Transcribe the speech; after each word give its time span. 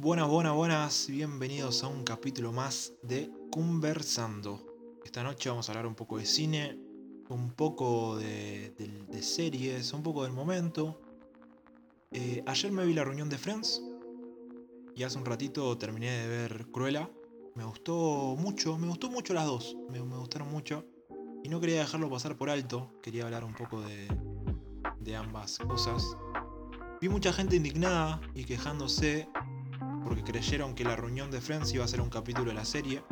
Buenas, 0.00 0.28
buenas, 0.28 0.54
buenas, 0.54 1.06
bienvenidos 1.08 1.82
a 1.82 1.88
un 1.88 2.04
capítulo 2.04 2.52
más 2.52 2.92
de 3.02 3.32
Conversando. 3.50 4.64
Esta 5.04 5.24
noche 5.24 5.48
vamos 5.48 5.68
a 5.68 5.72
hablar 5.72 5.88
un 5.88 5.96
poco 5.96 6.18
de 6.18 6.24
cine, 6.24 6.78
un 7.28 7.50
poco 7.50 8.16
de, 8.16 8.72
series, 9.20 9.92
un 9.92 10.04
poco 10.04 10.22
del 10.22 10.32
momento. 10.32 11.00
Eh, 12.12 12.44
ayer 12.46 12.70
me 12.70 12.86
vi 12.86 12.94
la 12.94 13.02
reunión 13.02 13.28
de 13.28 13.38
Friends 13.38 13.82
y 14.94 15.02
hace 15.02 15.18
un 15.18 15.24
ratito 15.24 15.76
terminé 15.76 16.12
de 16.12 16.28
ver 16.28 16.66
Cruella. 16.70 17.10
Me 17.56 17.64
gustó 17.64 18.36
mucho, 18.38 18.78
me 18.78 18.86
gustó 18.86 19.10
mucho 19.10 19.34
las 19.34 19.46
dos, 19.46 19.76
me, 19.90 20.00
me 20.00 20.16
gustaron 20.16 20.48
mucho. 20.48 20.86
Y 21.42 21.48
no 21.48 21.60
quería 21.60 21.80
dejarlo 21.80 22.08
pasar 22.08 22.36
por 22.36 22.50
alto, 22.50 22.92
quería 23.02 23.24
hablar 23.24 23.42
un 23.42 23.54
poco 23.54 23.80
de, 23.80 24.06
de 25.00 25.16
ambas 25.16 25.58
cosas. 25.58 26.04
Vi 27.00 27.08
mucha 27.08 27.32
gente 27.32 27.56
indignada 27.56 28.20
y 28.34 28.44
quejándose 28.44 29.28
porque 30.04 30.22
creyeron 30.22 30.74
que 30.74 30.84
la 30.84 30.96
reunión 30.96 31.30
de 31.30 31.40
Friends 31.40 31.72
iba 31.72 31.84
a 31.84 31.88
ser 31.88 32.00
un 32.00 32.10
capítulo 32.10 32.50
de 32.50 32.54
la 32.54 32.64
serie. 32.64 33.02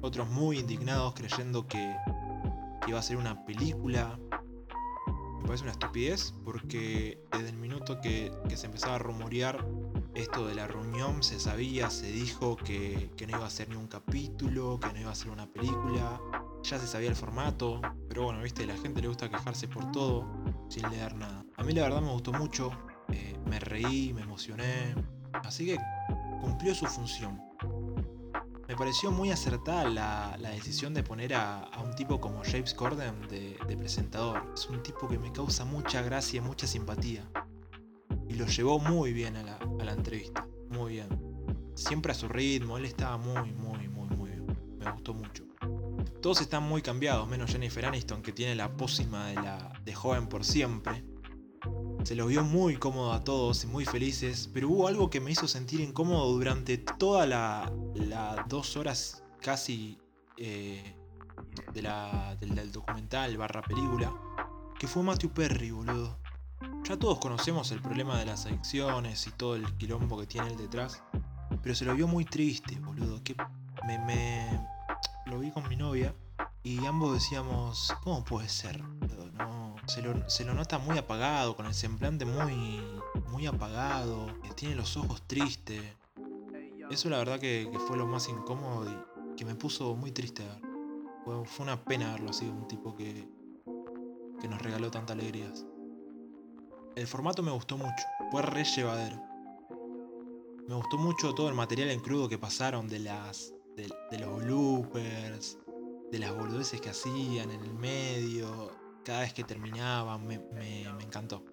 Otros 0.00 0.28
muy 0.28 0.58
indignados 0.58 1.14
creyendo 1.14 1.66
que, 1.66 1.96
iba 2.86 2.98
a 2.98 3.02
ser 3.02 3.16
una 3.16 3.44
película. 3.44 4.18
Me 5.40 5.46
parece 5.46 5.64
una 5.64 5.72
estupidez 5.72 6.34
porque 6.44 7.18
desde 7.32 7.48
el 7.48 7.56
minuto 7.56 8.00
que, 8.00 8.32
que 8.48 8.56
se 8.56 8.66
empezaba 8.66 8.96
a 8.96 8.98
rumorear 8.98 9.64
esto 10.14 10.46
de 10.46 10.54
la 10.54 10.66
reunión 10.66 11.22
se 11.22 11.40
sabía, 11.40 11.90
se 11.90 12.06
dijo 12.06 12.56
que, 12.56 13.10
que 13.16 13.26
no 13.26 13.36
iba 13.36 13.46
a 13.46 13.50
ser 13.50 13.68
ni 13.68 13.76
un 13.76 13.88
capítulo, 13.88 14.78
que 14.80 14.92
no 14.92 15.00
iba 15.00 15.10
a 15.10 15.14
ser 15.14 15.30
una 15.30 15.46
película. 15.46 16.20
Ya 16.62 16.78
se 16.78 16.86
sabía 16.86 17.10
el 17.10 17.16
formato, 17.16 17.80
pero 18.08 18.24
bueno, 18.24 18.42
viste, 18.42 18.64
la 18.64 18.76
gente 18.76 19.02
le 19.02 19.08
gusta 19.08 19.28
quejarse 19.28 19.68
por 19.68 19.90
todo 19.92 20.26
sin 20.68 20.88
leer 20.90 21.14
nada. 21.14 21.44
A 21.56 21.62
mí 21.62 21.72
la 21.72 21.82
verdad 21.82 22.00
me 22.00 22.10
gustó 22.10 22.32
mucho, 22.32 22.70
eh, 23.08 23.36
me 23.46 23.58
reí, 23.60 24.12
me 24.12 24.22
emocioné, 24.22 24.94
así 25.42 25.66
que 25.66 25.78
cumplió 26.40 26.74
su 26.74 26.86
función. 26.86 27.42
Me 28.66 28.76
pareció 28.76 29.10
muy 29.10 29.30
acertada 29.30 29.88
la, 29.90 30.36
la 30.38 30.50
decisión 30.50 30.94
de 30.94 31.02
poner 31.02 31.34
a, 31.34 31.70
un 31.84 31.94
tipo 31.94 32.20
como 32.20 32.42
James 32.44 32.72
Corden 32.72 33.28
de, 33.28 33.58
de 33.66 33.76
presentador. 33.76 34.42
Es 34.54 34.66
un 34.68 34.82
tipo 34.82 35.06
que 35.06 35.18
me 35.18 35.30
causa 35.32 35.64
mucha 35.64 36.00
gracia 36.00 36.38
y 36.38 36.40
mucha 36.40 36.66
simpatía. 36.66 37.28
Y 38.28 38.34
lo 38.34 38.46
llevó 38.46 38.78
muy 38.78 39.12
bien 39.12 39.36
a 39.36 39.42
la, 39.42 39.56
a 39.56 39.84
la 39.84 39.92
entrevista. 39.92 40.46
Muy 40.70 40.94
bien. 40.94 41.08
Siempre 41.74 42.12
a 42.12 42.14
su 42.14 42.26
ritmo, 42.28 42.78
él 42.78 42.86
estaba 42.86 43.18
muy, 43.18 43.52
muy, 43.52 43.86
muy, 43.88 44.08
muy 44.16 44.30
bien. 44.30 44.46
Me 44.78 44.90
gustó 44.90 45.12
mucho. 45.12 45.44
Todos 46.22 46.40
están 46.40 46.62
muy 46.62 46.80
cambiados, 46.80 47.28
menos 47.28 47.50
Jennifer 47.50 47.84
Aniston, 47.84 48.22
que 48.22 48.32
tiene 48.32 48.54
la 48.54 48.74
pócima 48.74 49.26
de, 49.26 49.34
la, 49.34 49.78
de 49.84 49.94
joven 49.94 50.26
por 50.26 50.42
siempre. 50.42 51.03
Se 52.04 52.14
los 52.14 52.28
vio 52.28 52.44
muy 52.44 52.76
cómodos 52.76 53.16
a 53.16 53.24
todos 53.24 53.64
y 53.64 53.66
muy 53.66 53.86
felices, 53.86 54.50
pero 54.52 54.68
hubo 54.68 54.88
algo 54.88 55.08
que 55.08 55.20
me 55.20 55.30
hizo 55.30 55.48
sentir 55.48 55.80
incómodo 55.80 56.30
durante 56.32 56.76
toda 56.76 57.26
la, 57.26 57.72
dos 58.46 58.76
horas 58.76 59.24
casi 59.40 59.98
eh, 60.36 60.94
del, 61.72 62.72
documental 62.72 63.38
barra 63.38 63.62
película, 63.62 64.12
que 64.78 64.86
fue 64.86 65.02
Matthew 65.02 65.30
Perry, 65.30 65.70
boludo. 65.70 66.18
Ya 66.86 66.98
todos 66.98 67.18
conocemos 67.18 67.72
el 67.72 67.80
problema 67.80 68.18
de 68.18 68.26
las 68.26 68.44
adicciones 68.44 69.26
y 69.26 69.30
todo 69.30 69.56
el 69.56 69.64
quilombo 69.78 70.18
que 70.20 70.26
tiene 70.26 70.48
él 70.48 70.58
detrás, 70.58 71.02
pero 71.62 71.74
se 71.74 71.86
lo 71.86 71.94
vio 71.94 72.06
muy 72.06 72.26
triste, 72.26 72.78
boludo. 72.80 73.24
Que 73.24 73.34
me, 73.86 73.98
me 73.98 74.60
lo 75.24 75.38
vi 75.38 75.50
con 75.50 75.66
mi 75.70 75.76
novia 75.76 76.14
y 76.62 76.84
ambos 76.84 77.14
decíamos, 77.14 77.94
¿cómo 78.02 78.22
puede 78.22 78.50
ser? 78.50 78.82
boludo? 78.82 79.63
Se 79.86 80.44
lo, 80.44 80.54
nota 80.54 80.78
muy 80.78 80.98
apagado, 80.98 81.56
con 81.56 81.66
el 81.66 81.74
semblante 81.74 82.24
muy, 82.24 82.80
muy 83.28 83.46
apagado, 83.46 84.26
que 84.42 84.50
tiene 84.50 84.74
los 84.74 84.96
ojos 84.96 85.22
tristes. 85.26 85.82
Eso 86.90 87.08
la 87.08 87.18
verdad 87.18 87.40
que, 87.40 87.70
fue 87.86 87.96
lo 87.96 88.06
más 88.06 88.28
incómodo 88.28 88.90
y 88.90 89.36
que 89.36 89.44
me 89.44 89.54
puso 89.54 89.94
muy 89.94 90.12
triste. 90.12 90.42
Fue, 91.24 91.44
fue 91.46 91.64
una 91.64 91.82
pena 91.82 92.12
verlo 92.12 92.30
así, 92.30 92.46
un 92.46 92.68
tipo 92.68 92.94
que, 92.94 93.28
que 94.40 94.48
nos 94.48 94.60
regaló 94.60 94.90
tantas 94.90 95.16
alegrías. 95.16 95.64
El 96.96 97.06
formato 97.06 97.42
me 97.42 97.50
gustó 97.50 97.76
mucho, 97.76 98.04
fue 98.30 98.42
re 98.42 98.64
llevadero. 98.64 99.20
Me 100.68 100.74
gustó 100.74 100.96
mucho 100.96 101.34
todo 101.34 101.48
el 101.48 101.54
material 101.54 101.90
en 101.90 102.00
crudo 102.00 102.28
que 102.28 102.38
pasaron 102.38 102.88
de 102.88 103.00
las. 103.00 103.52
de 103.76 104.18
los 104.18 104.44
bloopers, 104.44 105.58
de 106.10 106.18
las 106.20 106.34
boludeces 106.34 106.80
que 106.80 106.90
hacían 106.90 107.50
en 107.50 107.60
el 107.64 107.74
medio, 107.74 108.70
cada 109.04 109.20
vez 109.20 109.32
que 109.32 109.44
terminaban, 109.44 110.26
me, 110.26 110.82
encantó. 111.00 111.44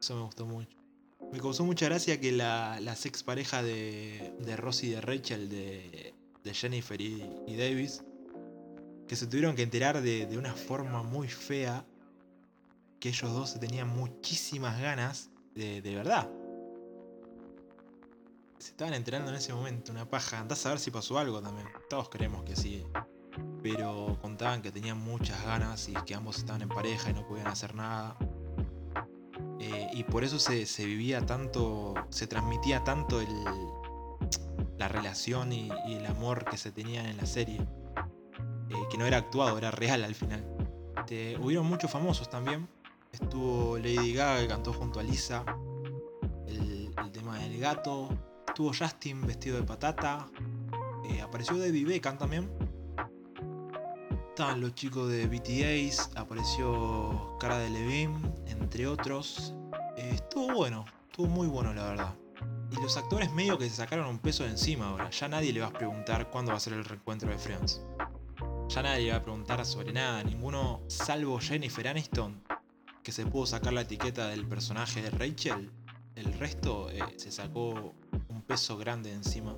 Eso 0.00 0.16
me 0.16 0.22
gustó 0.22 0.46
mucho. 0.46 0.76
Me 1.32 1.40
causó 1.40 1.64
mucha 1.64 1.86
gracia 1.86 2.20
que 2.20 2.32
la, 2.32 2.80
las 2.80 3.06
ex 3.06 3.22
pareja 3.22 3.62
de, 3.62 4.34
de 4.40 4.56
Ross 4.56 4.84
y 4.84 4.90
de 4.90 5.00
Rachel, 5.00 5.48
de, 5.48 6.14
de 6.42 6.54
Jennifer 6.54 7.00
y, 7.00 7.22
y 7.46 7.56
Davis, 7.56 8.04
que 9.08 9.16
se 9.16 9.26
tuvieron 9.26 9.56
que 9.56 9.62
enterar 9.62 10.00
de, 10.00 10.26
de 10.26 10.38
una 10.38 10.54
forma 10.54 11.02
muy 11.02 11.28
fea 11.28 11.84
que 13.00 13.10
ellos 13.10 13.32
dos 13.32 13.50
se 13.50 13.58
tenían 13.58 13.88
muchísimas 13.88 14.80
ganas 14.80 15.30
de, 15.54 15.82
de 15.82 15.94
verdad. 15.94 16.30
Se 18.58 18.70
estaban 18.70 18.94
enterando 18.94 19.30
en 19.30 19.36
ese 19.36 19.52
momento, 19.52 19.92
una 19.92 20.08
paja. 20.08 20.38
Andás 20.40 20.64
a 20.64 20.70
ver 20.70 20.78
si 20.78 20.90
pasó 20.90 21.18
algo 21.18 21.42
también. 21.42 21.68
Todos 21.90 22.08
creemos 22.08 22.44
que 22.44 22.56
sí. 22.56 22.82
Pero 23.62 24.18
contaban 24.20 24.62
que 24.62 24.70
tenían 24.70 24.98
muchas 24.98 25.44
ganas 25.44 25.88
y 25.88 25.94
que 26.04 26.14
ambos 26.14 26.38
estaban 26.38 26.62
en 26.62 26.68
pareja 26.68 27.10
y 27.10 27.14
no 27.14 27.26
podían 27.26 27.46
hacer 27.46 27.74
nada. 27.74 28.16
Eh, 29.60 29.88
y 29.94 30.04
por 30.04 30.24
eso 30.24 30.38
se, 30.38 30.64
vivía 30.84 31.24
tanto, 31.24 31.94
se 32.10 32.26
transmitía 32.26 32.84
tanto 32.84 33.22
la 34.76 34.88
relación 34.88 35.52
y, 35.52 35.70
el 35.86 36.04
amor 36.06 36.44
que 36.44 36.58
se 36.58 36.70
tenían 36.70 37.06
en 37.06 37.16
la 37.16 37.26
serie. 37.26 37.60
Eh, 38.70 38.74
que 38.90 38.98
no 38.98 39.06
era 39.06 39.18
actuado, 39.18 39.56
era 39.56 39.70
real 39.70 40.04
al 40.04 40.14
final. 40.14 40.44
Este, 40.98 41.38
hubieron 41.38 41.66
muchos 41.66 41.90
famosos 41.90 42.28
también. 42.28 42.68
Estuvo 43.12 43.78
Lady 43.78 44.12
Gaga 44.12 44.40
que 44.40 44.48
cantó 44.48 44.72
junto 44.72 45.00
a 45.00 45.02
Lisa. 45.02 45.44
El, 46.46 46.92
el 46.96 47.12
tema 47.12 47.38
del 47.38 47.58
gato. 47.58 48.08
Estuvo 48.46 48.72
Justin 48.72 49.26
vestido 49.26 49.56
de 49.56 49.62
patata. 49.64 50.26
Eh, 51.08 51.20
apareció 51.20 51.58
David 51.58 51.86
Beckham 51.86 52.18
también. 52.18 52.50
Estaban 54.34 54.60
los 54.60 54.74
chicos 54.74 55.08
de 55.12 55.28
BTS. 55.28 56.10
Apareció 56.16 57.36
Cara 57.38 57.56
de 57.56 57.70
Levine, 57.70 58.18
entre 58.46 58.88
otros. 58.88 59.54
Eh, 59.96 60.10
estuvo 60.14 60.52
bueno. 60.52 60.84
Estuvo 61.08 61.28
muy 61.28 61.46
bueno, 61.46 61.72
la 61.72 61.84
verdad. 61.84 62.14
Y 62.72 62.82
los 62.82 62.96
actores 62.96 63.32
medio 63.32 63.56
que 63.56 63.70
se 63.70 63.76
sacaron 63.76 64.08
un 64.08 64.18
peso 64.18 64.42
de 64.42 64.50
encima 64.50 64.88
ahora. 64.88 65.08
Ya 65.10 65.28
nadie 65.28 65.52
le 65.52 65.60
va 65.60 65.68
a 65.68 65.72
preguntar 65.72 66.30
cuándo 66.30 66.50
va 66.50 66.56
a 66.56 66.60
ser 66.60 66.72
el 66.72 66.84
reencuentro 66.84 67.30
de 67.30 67.38
Friends. 67.38 67.80
Ya 68.70 68.82
nadie 68.82 69.04
le 69.04 69.10
va 69.12 69.18
a 69.18 69.22
preguntar 69.22 69.64
sobre 69.64 69.92
nada. 69.92 70.24
Ninguno, 70.24 70.82
salvo 70.88 71.38
Jennifer 71.38 71.86
Aniston, 71.86 72.42
que 73.04 73.12
se 73.12 73.24
pudo 73.26 73.46
sacar 73.46 73.72
la 73.72 73.82
etiqueta 73.82 74.26
del 74.26 74.48
personaje 74.48 75.00
de 75.00 75.10
Rachel. 75.10 75.70
El 76.16 76.32
resto 76.32 76.90
eh, 76.90 77.04
se 77.18 77.30
sacó 77.30 77.94
un 78.28 78.42
peso 78.42 78.76
grande 78.78 79.10
de 79.10 79.14
encima. 79.14 79.54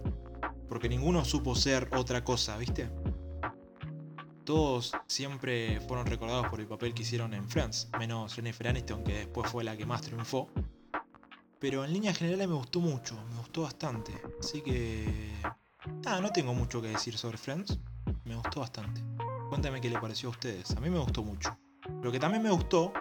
Porque 0.69 0.91
ninguno 0.91 1.25
supo 1.25 1.55
ser 1.55 1.89
otra 1.95 2.23
cosa, 2.23 2.59
¿viste? 2.59 2.91
Todos 4.47 4.93
siempre 5.09 5.81
fueron 5.81 6.07
recordados 6.07 6.47
por 6.47 6.61
el 6.61 6.69
papel 6.69 6.95
que 6.95 7.03
hicieron 7.03 7.35
en 7.35 7.49
Friends, 7.49 7.89
menos 7.99 8.33
Jennifer 8.33 8.69
Aniston, 8.69 9.03
que 9.03 9.15
después 9.15 9.51
fue 9.51 9.65
la 9.65 9.77
que 9.77 9.85
más 9.85 10.03
triunfó. 10.03 10.49
Pero 11.59 11.85
en 11.85 11.93
líneas 11.93 12.17
generales 12.17 12.47
me 12.47 12.55
gustó 12.55 12.79
mucho, 12.79 13.17
me 13.29 13.39
gustó 13.39 13.63
bastante. 13.63 14.13
Así 14.39 14.63
que... 14.63 15.33
Nada, 16.05 16.21
no 16.21 16.31
tengo 16.31 16.55
mucho 16.55 16.81
que 16.81 16.87
decir 16.87 17.19
sobre 17.19 17.37
Friends. 17.37 17.77
Me 18.25 18.37
gustó 18.37 18.61
bastante. 18.61 19.03
Cuéntame 19.49 19.81
qué 19.81 19.91
le 19.91 19.99
pareció 19.99 20.29
a 20.29 20.33
ustedes. 20.33 20.71
A 20.77 20.81
mí 20.81 20.91
me 20.91 21.01
gustó 21.01 21.25
mucho. 21.25 21.59
Lo 22.01 22.13
que 22.13 22.21
también 22.21 22.45
me 22.45 22.51
gustó 22.51 22.93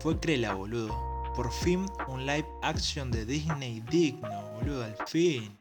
fue 0.00 0.18
Crela, 0.18 0.54
boludo. 0.54 1.32
Por 1.36 1.52
fin 1.52 1.86
un 2.08 2.26
live 2.26 2.48
action 2.62 3.12
de 3.12 3.24
Disney 3.24 3.84
digno, 3.88 4.50
boludo, 4.54 4.82
al 4.82 4.96
fin. 5.06 5.56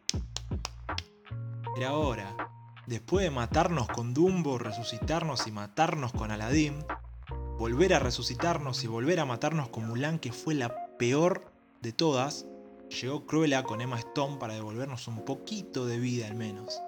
Era 1.78 1.94
hora. 1.94 2.59
Después 2.90 3.24
de 3.24 3.30
matarnos 3.30 3.88
con 3.88 4.16
Dumbo, 4.16 4.58
resucitarnos 4.58 5.46
y 5.46 5.52
matarnos 5.52 6.12
con 6.12 6.32
Aladdin, 6.32 6.84
volver 7.60 7.94
a 7.94 8.00
resucitarnos 8.00 8.84
y 8.84 8.88
volver 8.88 9.20
a 9.20 9.26
matarnos 9.26 9.70
con 9.70 9.88
Mulan, 9.88 10.18
que 10.18 10.32
fue 10.32 10.56
la 10.56 10.88
peor 10.98 11.52
de 11.84 11.94
todas, 11.94 12.48
llegó 12.90 13.28
Cruella 13.28 13.62
con 13.62 13.82
Emma 13.82 14.00
Stone 14.00 14.38
para 14.38 14.56
devolvernos 14.56 15.08
un 15.08 15.24
poquito 15.24 15.86
de 15.86 16.00
vida 16.00 16.26
al 16.26 16.34
menos. 16.34 16.82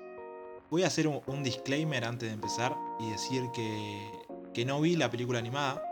Voy 0.71 0.81
a 0.81 0.88
hacer 0.88 1.07
un, 1.07 1.44
disclaimer 1.44 2.04
antes 2.04 2.30
de 2.30 2.33
empezar 2.33 2.75
y 3.00 3.12
decir 3.12 3.44
que, 3.54 4.12
que 4.56 4.65
no 4.65 4.81
vi 4.81 4.95
la 4.95 5.12
película 5.12 5.38
animada 5.38 5.83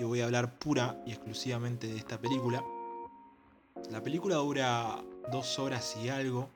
y 0.00 0.02
voy 0.02 0.22
a 0.22 0.24
hablar 0.24 0.58
pura 0.58 1.00
y 1.06 1.12
exclusivamente 1.12 1.86
de 1.86 1.98
esta 1.98 2.20
película. 2.20 2.64
La 3.92 4.02
película 4.02 4.34
dura 4.34 5.04
dos 5.30 5.60
horas 5.60 5.96
y 6.02 6.08
algo 6.08 6.50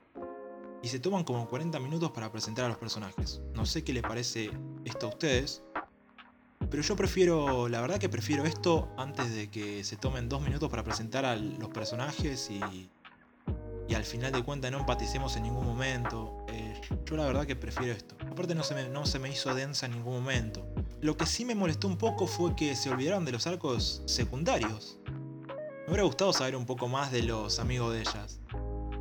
y 0.83 0.89
se 0.89 0.99
toman 0.99 1.25
como 1.25 1.49
40 1.49 1.79
minutos 1.81 2.11
para 2.13 2.31
presentar 2.33 2.65
a 2.65 2.69
los 2.69 2.79
personajes. 2.79 3.41
No 3.55 3.67
sé 3.67 3.85
qué 3.85 3.93
le 3.93 4.03
parece 4.03 4.51
esto 4.85 5.07
a 5.07 5.09
ustedes, 5.11 5.63
pero 6.71 6.83
yo 6.83 6.95
prefiero, 6.95 7.69
la 7.69 7.81
verdad 7.81 7.99
que 7.99 8.09
prefiero 8.09 8.45
esto 8.45 8.89
antes 8.97 9.35
de 9.35 9.51
que 9.51 9.83
se 9.83 9.97
tomen 9.97 10.29
dos 10.29 10.41
minutos 10.41 10.71
para 10.71 10.85
presentar 10.85 11.25
a 11.25 11.35
los 11.35 11.69
personajes 11.71 12.49
y, 12.51 12.89
y 13.89 13.95
al 13.95 14.05
final 14.05 14.31
de 14.31 14.45
cuentas 14.45 14.71
no 14.71 14.79
empaticemos 14.79 15.37
en 15.37 15.43
ningún 15.43 15.67
momento. 15.67 16.45
Eh, 16.49 16.81
yo 17.05 17.17
la 17.17 17.27
verdad 17.27 17.45
que 17.45 17.57
prefiero 17.57 17.93
esto. 17.93 18.15
Aparte 18.31 18.55
no 18.55 18.63
se, 18.63 18.75
me, 18.75 18.89
no 18.89 19.05
se 19.05 19.19
me 19.19 19.29
hizo 19.29 19.53
densa 19.53 19.87
en 19.87 19.93
ningún 19.93 20.15
momento. 20.15 20.65
Lo 21.01 21.17
que 21.17 21.27
sí 21.27 21.45
me 21.45 21.57
molestó 21.57 21.89
un 21.89 21.99
poco 21.99 22.29
fue 22.29 22.55
que 22.55 22.77
se 22.77 22.89
olvidaron 22.89 23.25
de 23.25 23.33
los 23.33 23.49
arcos 23.49 24.03
secundarios. 24.07 25.01
Me 25.07 25.87
hubiera 25.89 26.05
gustado 26.05 26.33
saber 26.33 26.55
un 26.55 26.67
poco 26.67 26.87
más 26.87 27.11
de 27.11 27.25
los 27.25 27.59
amigos 27.59 27.93
de 27.95 28.01
ellas. 28.01 28.39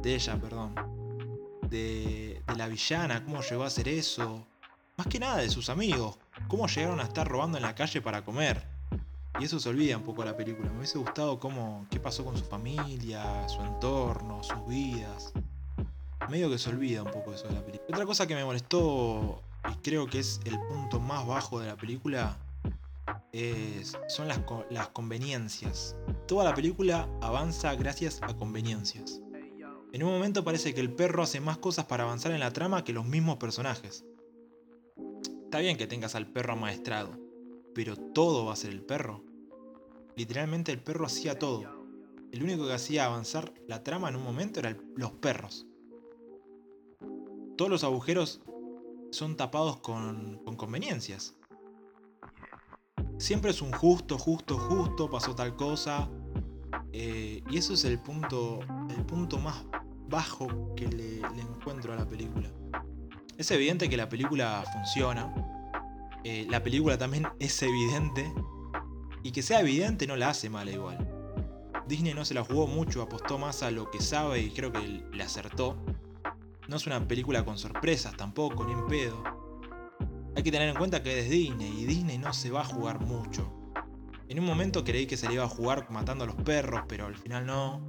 De 0.02 0.16
ella, 0.16 0.42
perdón. 0.42 0.74
De, 1.70 2.42
la 2.58 2.68
villana, 2.68 3.24
cómo 3.24 3.42
llegó 3.42 3.64
a 3.64 3.68
hacer 3.68 3.88
eso. 3.88 4.46
Más 4.98 5.08
que 5.08 5.20
nada 5.20 5.38
de 5.38 5.50
sus 5.50 5.70
amigos. 5.70 6.18
Cómo 6.48 6.68
llegaron 6.68 7.00
a 7.00 7.04
estar 7.04 7.28
robando 7.28 7.58
en 7.58 7.64
la 7.64 7.76
calle 7.76 8.02
para 8.02 8.24
comer. 8.24 8.66
Y 9.40 9.46
eso 9.46 9.60
se 9.60 9.70
olvida 9.70 9.98
un 9.98 10.04
poco 10.04 10.26
la 10.26 10.36
película. 10.36 10.70
Me 10.70 10.80
hubiese 10.80 10.98
gustado 10.98 11.40
cómo, 11.40 11.86
qué 11.90 12.00
pasó 12.00 12.26
con 12.26 12.38
su 12.38 12.44
familia, 12.44 13.48
su 13.48 13.62
entorno, 13.62 14.44
sus 14.44 14.68
vidas. 14.68 15.32
Medio 16.30 16.50
que 16.50 16.58
se 16.58 16.70
olvida 16.70 17.04
un 17.04 17.12
poco 17.12 17.34
eso 17.34 17.48
de 17.48 17.54
la 17.54 17.62
película. 17.64 17.88
Otra 17.90 18.06
cosa 18.06 18.28
que 18.28 18.36
me 18.36 18.44
molestó, 18.44 19.42
y 19.72 19.76
creo 19.82 20.08
que 20.08 20.20
es 20.20 20.42
el 20.46 20.60
punto 20.60 21.00
más 21.00 21.26
bajo 21.26 21.60
de 21.60 21.68
la 21.68 21.76
película, 21.76 22.38
son 24.08 24.28
las, 24.28 24.42
las 24.70 24.90
conveniencias. 24.90 25.96
Toda 26.28 26.44
la 26.44 26.54
película 26.54 27.08
avanza 27.22 27.74
gracias 27.76 28.20
a 28.22 28.34
conveniencias. 28.36 29.22
En 29.92 30.04
un 30.04 30.12
momento 30.12 30.44
parece 30.44 30.76
que 30.76 30.82
el 30.82 30.94
perro 30.94 31.24
hace 31.24 31.42
más 31.42 31.58
cosas 31.58 31.86
para 31.86 32.04
avanzar 32.04 32.32
en 32.32 32.40
la 32.40 32.54
trama 32.54 32.84
que 32.84 32.94
los 32.94 33.06
mismos 33.06 33.38
personajes. 33.38 34.06
Está 35.46 35.60
bien 35.60 35.78
que 35.78 35.88
tengas 35.88 36.14
al 36.14 36.28
perro 36.28 36.54
amaestrado, 36.54 37.18
pero 37.74 37.96
todo 37.96 38.46
va 38.46 38.54
a 38.54 38.56
ser 38.56 38.72
el 38.72 38.84
perro. 38.84 39.24
Literalmente 40.16 40.72
el 40.72 40.80
perro 40.80 41.08
hacía 41.08 41.40
todo. 41.40 41.88
El 42.32 42.44
único 42.44 42.68
que 42.68 42.74
hacía 42.74 43.06
avanzar 43.06 43.52
la 43.68 43.84
trama 43.84 44.10
en 44.10 44.16
un 44.16 44.24
momento 44.24 44.60
eran 44.60 44.80
los 44.96 45.12
perros. 45.14 45.66
Todos 47.58 47.72
los 47.72 47.84
agujeros 47.84 48.42
son 49.10 49.36
tapados 49.36 49.78
con, 49.78 50.44
conveniencias. 50.56 51.36
Siempre 53.18 53.50
es 53.50 53.64
un 53.64 53.72
justo, 53.72 54.20
justo, 54.20 54.56
justo, 54.60 55.10
pasó 55.10 55.34
tal 55.34 55.56
cosa. 55.56 56.08
Eh, 56.94 57.42
y 57.50 57.58
eso 57.58 57.74
es 57.74 57.86
el 57.86 58.00
punto, 58.00 58.60
el 58.90 59.04
punto 59.06 59.40
más 59.40 59.66
bajo 60.10 60.74
que 60.76 60.88
le, 60.88 61.20
encuentro 61.20 61.94
a 61.94 61.96
la 61.96 62.06
película. 62.06 62.50
Es 63.38 63.52
evidente 63.52 63.90
que 63.90 63.98
la 63.98 64.10
película 64.10 64.64
funciona. 64.74 65.34
Eh, 66.24 66.46
la 66.50 66.62
película 66.64 66.98
también 66.98 67.28
es 67.40 67.62
evidente 67.62 68.32
y 69.24 69.32
que 69.32 69.42
sea 69.42 69.62
evidente 69.62 70.08
no 70.08 70.16
la 70.16 70.30
hace 70.30 70.50
mala 70.50 70.72
igual. 70.72 70.98
Disney 71.88 72.14
no 72.14 72.24
se 72.24 72.34
la 72.34 72.44
jugó 72.44 72.68
mucho, 72.68 73.02
apostó 73.02 73.38
más 73.38 73.64
a 73.64 73.72
lo 73.72 73.90
que 73.90 74.00
sabe 74.00 74.42
y 74.42 74.52
creo 74.52 74.72
que 74.72 75.04
le 75.12 75.24
acertó. 75.24 75.78
No 76.68 76.76
es 76.76 76.86
una 76.86 77.08
película 77.08 77.44
con 77.44 77.58
sorpresas 77.58 78.16
tampoco, 78.16 78.64
ni 78.64 78.74
en 78.74 78.88
pedo. 78.88 79.24
Hay 80.36 80.44
que 80.44 80.52
tener 80.52 80.70
en 80.70 80.76
cuenta 80.76 81.02
que 81.02 81.20
es 81.20 81.30
Disney 81.30 81.82
y 81.82 81.86
Disney 81.86 82.20
no 82.20 82.32
se 82.32 82.52
va 82.52 82.62
a 82.62 82.66
jugar 82.66 83.00
mucho. 83.00 83.52
En 84.28 84.40
un 84.40 84.46
momento 84.46 84.84
creí 84.84 85.08
que 85.08 85.18
se 85.18 85.28
le 85.28 85.34
iba 85.34 85.46
a 85.46 85.50
jugar 85.50 85.90
matando 85.90 86.24
a 86.26 86.28
los 86.28 86.36
perros, 86.36 86.84
pero 86.88 87.08
al 87.08 87.16
final 87.16 87.48
no. 87.48 87.82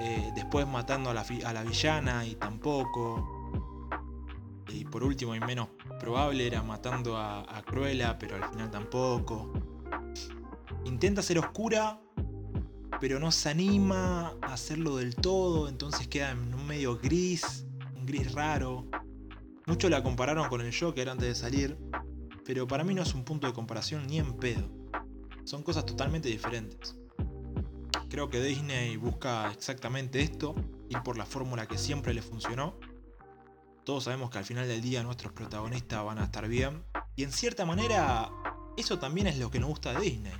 Eh, 0.00 0.32
después 0.34 0.66
matando 0.66 1.10
a 1.10 1.14
la, 1.14 1.64
villana 1.64 2.26
y 2.26 2.34
tampoco. 2.34 3.52
Y 4.68 4.84
por 4.84 5.04
último 5.04 5.34
y 5.34 5.40
menos 5.40 5.68
probable 6.00 6.46
era 6.46 6.62
matando 6.62 7.16
a, 7.16 7.40
a 7.40 7.62
Cruella, 7.62 8.18
pero 8.18 8.36
al 8.36 8.50
final 8.50 8.70
tampoco 8.70 9.52
intenta 10.84 11.22
ser 11.22 11.38
oscura, 11.38 12.00
pero 13.00 13.18
no 13.18 13.32
se 13.32 13.50
anima 13.50 14.34
a 14.42 14.52
hacerlo 14.52 14.96
del 14.96 15.14
todo, 15.14 15.68
entonces 15.68 16.08
queda 16.08 16.30
en 16.30 16.54
un 16.54 16.66
medio 16.66 16.98
gris, 16.98 17.66
un 17.96 18.06
gris 18.06 18.32
raro. 18.32 18.86
Muchos 19.66 19.90
la 19.90 20.02
compararon 20.02 20.48
con 20.48 20.60
el 20.60 20.74
Joker 20.76 21.08
antes 21.08 21.28
de 21.28 21.34
salir, 21.34 21.78
pero 22.44 22.66
para 22.66 22.84
mí 22.84 22.94
no 22.94 23.02
es 23.02 23.14
un 23.14 23.24
punto 23.24 23.46
de 23.46 23.52
comparación 23.52 24.06
ni 24.06 24.18
en 24.18 24.34
pedo. 24.34 24.68
Son 25.44 25.62
cosas 25.62 25.84
totalmente 25.86 26.28
diferentes. 26.28 26.96
Creo 28.14 28.30
que 28.30 28.40
Disney 28.40 28.96
busca 28.96 29.50
exactamente 29.50 30.20
esto, 30.20 30.54
ir 30.88 31.02
por 31.02 31.18
la 31.18 31.26
fórmula 31.26 31.66
que 31.66 31.76
siempre 31.76 32.14
le 32.14 32.22
funcionó. 32.22 32.78
Todos 33.82 34.04
sabemos 34.04 34.30
que 34.30 34.38
al 34.38 34.44
final 34.44 34.68
del 34.68 34.80
día 34.80 35.02
nuestros 35.02 35.32
protagonistas 35.32 36.04
van 36.04 36.18
a 36.18 36.22
estar 36.26 36.46
bien. 36.46 36.84
Y 37.16 37.24
en 37.24 37.32
cierta 37.32 37.66
manera, 37.66 38.30
eso 38.76 39.00
también 39.00 39.26
es 39.26 39.36
lo 39.38 39.50
que 39.50 39.58
nos 39.58 39.68
gusta 39.70 39.92
de 39.92 40.00
Disney 40.00 40.32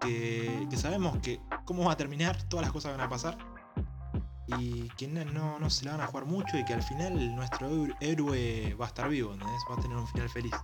que, 0.00 0.68
sabemos 0.76 1.18
que 1.18 1.40
cómo 1.64 1.86
va 1.86 1.94
a 1.94 1.96
terminar, 1.96 2.40
todas 2.48 2.66
las 2.66 2.72
cosas 2.72 2.92
van 2.96 3.00
a 3.04 3.08
pasar 3.08 3.36
y 4.60 4.90
que 4.90 5.08
no, 5.08 5.58
no, 5.58 5.70
se 5.70 5.84
la 5.86 5.96
van 5.96 6.02
a 6.02 6.06
jugar 6.06 6.26
mucho 6.26 6.56
y 6.56 6.64
que 6.64 6.74
al 6.74 6.84
final 6.84 7.34
nuestro 7.34 7.68
héroe 7.98 8.76
va 8.80 8.84
a 8.84 8.88
estar 8.88 9.08
vivo, 9.08 9.36
va 9.36 9.74
a 9.74 9.82
tener 9.82 9.96
un 9.96 10.06
final 10.06 10.28
feliz. 10.28 10.54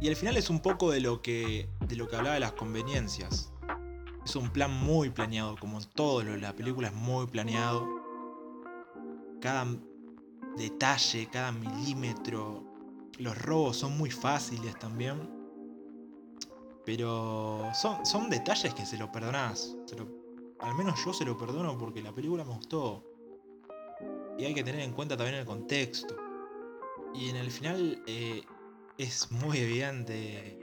Y 0.00 0.08
al 0.08 0.16
final 0.16 0.36
es 0.36 0.50
un 0.50 0.58
poco 0.58 0.90
de 0.90 0.98
lo 0.98 1.22
que, 1.22 1.70
de 1.86 1.94
lo 1.94 2.08
que 2.08 2.16
hablaba 2.16 2.34
de 2.34 2.40
las 2.40 2.52
conveniencias. 2.54 3.52
Es 4.26 4.34
un 4.34 4.50
plan 4.50 4.72
muy 4.72 5.08
planeado, 5.08 5.54
como 5.56 5.80
todo 5.80 6.24
lo 6.24 6.32
de 6.32 6.38
la 6.38 6.52
película 6.52 6.88
es 6.88 6.94
muy 6.94 7.28
planeado. 7.28 7.86
Cada 9.40 9.64
detalle, 10.56 11.28
cada 11.30 11.52
milímetro. 11.52 12.64
Los 13.18 13.40
robos 13.40 13.76
son 13.76 13.96
muy 13.96 14.10
fáciles 14.10 14.76
también. 14.80 15.30
Pero 16.84 17.70
son, 17.72 18.04
son 18.04 18.28
detalles 18.28 18.74
que 18.74 18.84
se 18.84 18.98
lo 18.98 19.12
perdonás. 19.12 19.76
al 20.58 20.74
menos 20.74 20.98
yo 21.04 21.12
se 21.12 21.24
lo 21.24 21.38
perdono 21.38 21.78
porque 21.78 22.02
la 22.02 22.12
película 22.12 22.42
me 22.42 22.54
gustó. 22.54 23.04
Y 24.36 24.44
hay 24.44 24.54
que 24.54 24.64
tener 24.64 24.80
en 24.80 24.92
cuenta 24.92 25.16
también 25.16 25.38
el 25.38 25.46
contexto. 25.46 26.16
Y 27.14 27.28
en 27.28 27.36
el 27.36 27.52
final 27.52 28.02
eh, 28.08 28.42
es 28.98 29.30
muy 29.30 29.58
evidente 29.58 30.60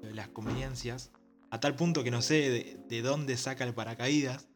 las 0.00 0.28
conveniencias. 0.28 1.10
A 1.52 1.60
tal 1.60 1.76
punto 1.76 2.02
que 2.02 2.10
no 2.10 2.22
sé 2.22 2.34
de, 2.48 2.80
de, 2.88 3.02
dónde 3.02 3.36
saca 3.36 3.64
el 3.64 3.74
paracaídas. 3.74 4.48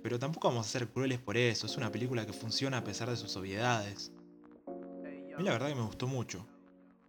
Pero 0.00 0.20
tampoco 0.20 0.46
vamos 0.46 0.64
a 0.64 0.70
ser 0.70 0.86
crueles 0.88 1.18
por 1.18 1.36
eso. 1.36 1.66
Es 1.66 1.76
una 1.76 1.90
película 1.90 2.24
que 2.24 2.32
funciona 2.32 2.78
a 2.78 2.84
pesar 2.84 3.10
de 3.10 3.16
sus 3.16 3.36
obviedades. 3.36 4.12
A 5.34 5.38
mí 5.38 5.42
la 5.42 5.50
verdad 5.50 5.70
que 5.70 5.74
me 5.74 5.82
gustó 5.82 6.06
mucho. 6.06 6.46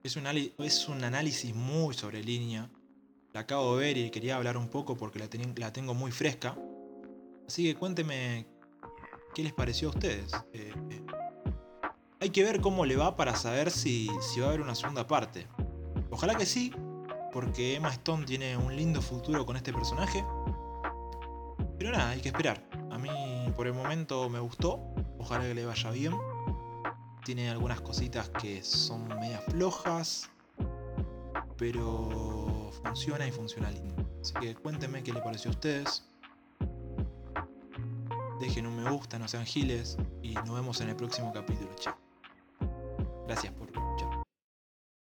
Es 0.01 0.15
un, 0.15 0.25
es 0.25 0.89
un 0.89 1.03
análisis 1.03 1.53
muy 1.53 1.93
sobre 1.93 2.23
línea. 2.23 2.67
La 3.31 3.41
acabo 3.41 3.77
de 3.77 3.85
ver 3.85 3.97
y 3.97 4.09
quería 4.09 4.37
hablar 4.37 4.57
un 4.57 4.69
poco 4.69 4.97
porque 4.97 5.19
la, 5.19 5.29
la 5.57 5.71
tengo 5.71 5.93
muy 5.93 6.11
fresca. 6.11 6.57
Así 7.47 7.65
que 7.65 7.75
cuénteme 7.75 8.47
qué 9.35 9.43
les 9.43 9.53
pareció 9.53 9.89
a 9.89 9.91
ustedes. 9.91 10.33
Eh, 10.51 10.73
eh, 10.89 11.01
hay 12.19 12.31
que 12.31 12.43
ver 12.43 12.59
cómo 12.59 12.87
le 12.87 12.95
va 12.95 13.15
para 13.15 13.35
saber 13.35 13.69
si, 13.69 14.09
si 14.19 14.39
va 14.39 14.47
a 14.47 14.49
haber 14.49 14.61
una 14.61 14.73
segunda 14.73 15.05
parte. 15.05 15.45
Ojalá 16.09 16.33
que 16.33 16.47
sí, 16.47 16.73
porque 17.35 17.75
Emma 17.75 17.89
Stone 17.89 18.25
tiene 18.25 18.55
un 18.55 18.73
lindo 18.73 19.01
futuro 19.01 19.45
con 19.45 19.57
este 19.57 19.73
personaje. 19.73 20.23
Pero 21.77 21.91
nada, 21.91 22.11
hay 22.11 22.21
que 22.21 22.29
esperar. 22.29 22.63
A 22.91 22.97
mí 22.97 23.09
por 23.57 23.67
el 23.67 23.73
momento 23.73 24.29
me 24.29 24.39
gustó. 24.39 24.79
Ojalá 25.19 25.43
que 25.43 25.53
le 25.53 25.65
vaya 25.65 25.91
bien. 25.91 26.13
Tiene 27.25 27.49
algunas 27.49 27.81
cositas 27.81 28.29
que 28.29 28.63
son 28.63 29.09
medias 29.19 29.43
flojas, 29.49 30.29
pero 31.57 32.71
funciona 32.81 33.27
y 33.27 33.33
funciona 33.33 33.69
lindo. 33.69 33.95
Así 34.21 34.33
que 34.35 34.55
cuéntenme 34.55 35.03
qué 35.03 35.11
le 35.11 35.19
pareció 35.19 35.51
a 35.51 35.55
ustedes. 35.55 36.05
Dejen 38.39 38.65
un 38.65 38.81
me 38.81 38.89
gusta, 38.89 39.19
no 39.19 39.27
sean 39.27 39.45
giles 39.45 39.97
y 40.21 40.35
nos 40.35 40.53
vemos 40.53 40.79
en 40.79 40.87
el 40.87 40.95
próximo 40.95 41.33
capítulo. 41.33 41.69
Chao. 41.75 41.97
Gracias 43.27 43.51
por 43.51 43.64